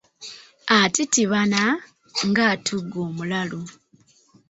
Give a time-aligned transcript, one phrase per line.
[0.79, 1.63] Atitibana,
[2.27, 3.61] ng’atuga omulalu.